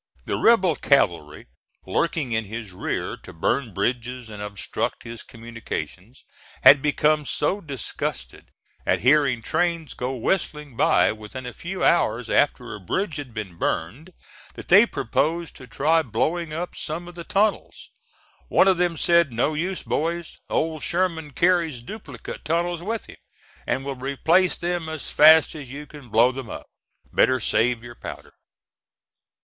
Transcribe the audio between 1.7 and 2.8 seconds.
lurking in his